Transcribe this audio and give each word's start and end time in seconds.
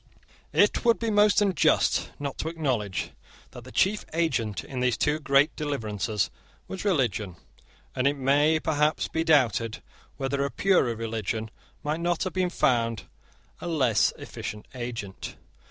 It 0.51 0.83
would 0.83 0.97
be 0.97 1.11
most 1.11 1.43
unjust 1.43 2.09
not 2.17 2.39
to 2.39 2.47
acknowledge 2.47 3.11
that 3.51 3.65
the 3.65 3.71
chief 3.71 4.03
agent 4.13 4.63
in 4.63 4.79
these 4.79 4.97
two 4.97 5.19
great 5.19 5.55
deliverances 5.55 6.31
was 6.67 6.83
religion; 6.83 7.35
and 7.95 8.07
it 8.07 8.17
may 8.17 8.59
perhaps 8.59 9.07
be 9.07 9.23
doubted 9.23 9.83
whether 10.17 10.43
a 10.43 10.49
purer 10.49 10.95
religion 10.95 11.51
might 11.83 11.99
not 11.99 12.23
have 12.23 12.33
been 12.33 12.49
found 12.49 13.03
a 13.59 13.67
less 13.67 14.11
efficient 14.17 14.67
agent. 14.73 15.35